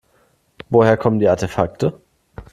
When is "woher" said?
0.71-0.97